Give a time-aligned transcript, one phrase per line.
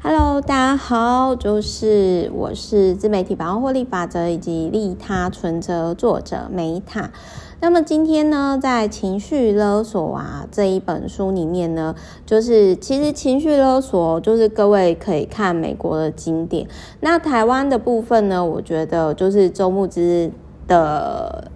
[0.00, 7.10] Hello，大家好，就是我是自媒体百万获利法则以及利他存折作者梅塔。
[7.60, 16.68] 那么今天呢，在情绪勒索啊这一本书里面呢，就是其实情绪勒索就是各位可以看美国的经典。
[17.00, 20.30] 那台湾的部分呢，我觉得就是周慕之
[20.68, 21.50] 的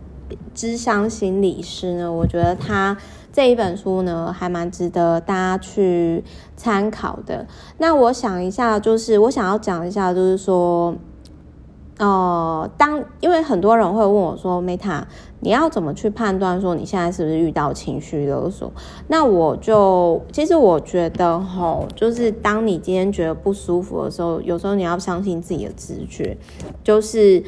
[0.52, 2.98] 智商心理师呢，我觉得他。
[3.32, 6.22] 这一本书呢，还蛮值得大家去
[6.54, 7.46] 参考的。
[7.78, 10.94] 那我想一下，就是我想要讲一下，就是说，
[11.98, 15.04] 呃，当因为很多人会问我说，Meta，
[15.40, 18.70] 你要怎么去判断说你现在是不是遇到情绪勒索？
[19.08, 26.36] 那我就其实我觉得，吼，就是当你今天觉得不舒服的时候，有时候你要相信自己的直觉，
[26.84, 27.42] 就是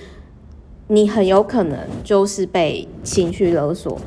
[0.88, 3.98] 你很有可能就是被情绪勒索。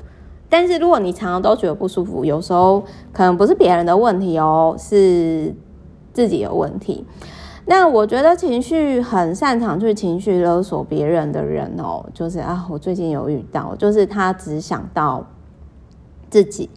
[0.49, 5.53] 但是如果你常常都觉得不舒服，有时候可能不是别人的问题哦，是
[6.13, 7.05] 自己有问题。
[7.65, 15.25] 那我觉得情绪很擅长去情绪勒索别人的人哦，就是啊，我最近有遇到，就是他只想到
[16.29, 16.69] 自己，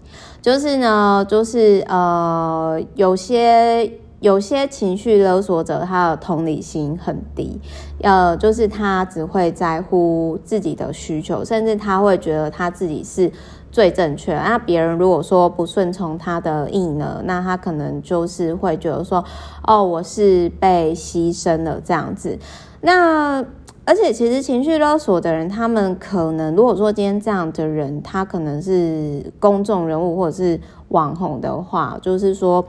[0.43, 4.01] 就是呢，就是呃，有些。
[4.21, 7.59] 有些情绪勒索者，他的同理心很低，
[8.03, 13.33] 呃，就是他只会在乎自己的需求，甚至他会觉得他自己是
[13.73, 14.35] 最正确。
[14.35, 19.25] 那别人如果说不顺从他的意呢，那他可能就是会觉得说，
[19.67, 22.39] 哦，我是被牺牲了这样子。
[22.83, 23.43] 那
[23.87, 32.63] 而且其实情绪勒索的人，他们可能如果说今天这样的人，他可能是公众人物或者是网红的话，就是说。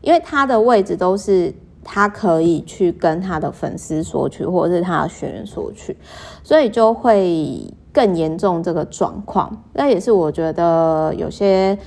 [0.00, 1.52] 因为他的位置都是
[1.82, 5.96] 他可以去跟他的粉丝索取，或者是他的学员索取，
[6.42, 9.62] 所以就会更严重这个状况。
[9.72, 11.78] 那也是我觉得有些，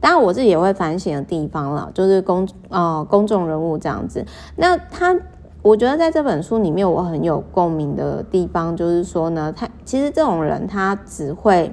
[0.00, 4.24] 当然我自己也会反省的地方了，就是公啊、呃、公众人物这样子。
[4.54, 5.16] 那他，
[5.62, 11.72] 我觉得在这本书里面我很有共鸣的地方，就是说呢，他其实这种人他只会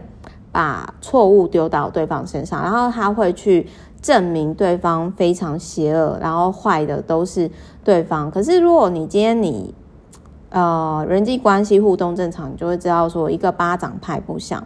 [0.52, 3.68] 把错误丢到对方身上，然后他会去。
[4.06, 7.50] 证明对方非常邪恶，然后坏的都是
[7.84, 8.30] 对方。
[8.30, 9.74] 可是如果你今天你
[10.52, 14.64] 呃人际关系互动正常，你就会知道说一个巴掌拍不响，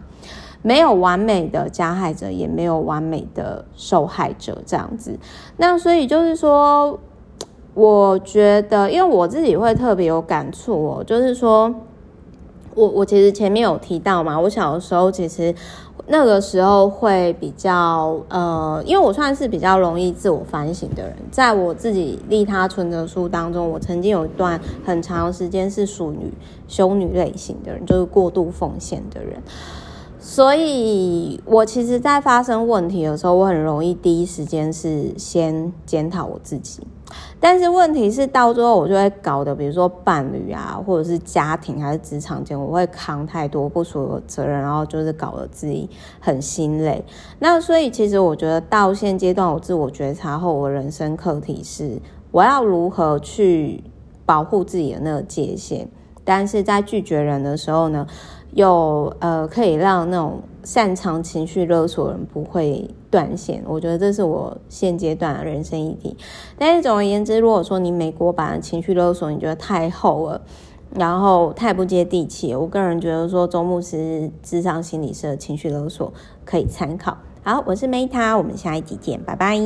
[0.60, 5.18] 没有完美的加害者，也没有完美的受害者这样子。
[5.56, 6.98] 那所以就是说，
[7.72, 11.74] 我觉得，因为我自己会特别有感触哦，就是说
[12.80, 15.54] 我我其实前面有提到嘛，我小的时候其实。
[16.12, 26.32] 那个时候会比较呃，因为我算是比较容易自我反省的人，在我自己利他存折书当中，我曾经有一段很长时间是属于
[26.66, 29.40] 修女类型的人，就是过度奉献的人。
[30.22, 36.86] 所以，我其实，在发生问题的时候，我很容易第一时间是先检讨我自己。
[37.40, 45.88] 但是问题是，到最后我就会搞得，比如说伴侣啊，或者是家庭还是职场间，我会扛太多不属于的责任，然后就是搞得自己
[46.20, 47.02] 很心累。
[47.38, 51.98] 那所以，其实我觉得到现阶段，我自我觉察后，我人生课题是
[52.30, 53.82] 我要如何去
[54.26, 55.88] 保护自己的那个界限。
[56.22, 58.06] 但是在拒绝人的时候呢，
[58.52, 66.16] 又呃可以让那种擅长情绪勒索的人不会断线，我觉得这是我现阶段的人生议题。
[66.58, 70.40] 但是总而言之，如果说你美国版的情绪勒索你觉得太厚了，
[70.94, 76.12] 然后太不接地气，我个人觉得说周慕姿咨商心理师的情绪勒索
[76.44, 77.16] 可以参考。
[77.42, 79.56] 好，我是 Meta，我们下一集见，拜拜。